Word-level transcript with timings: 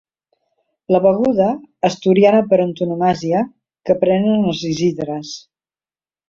La 0.95 1.01
beguda, 1.01 1.49
asturiana 1.89 2.39
per 2.53 2.59
antonomàsia, 2.63 3.43
que 3.91 3.97
prenen 4.05 4.49
els 4.53 4.65
Isidres. 4.71 5.37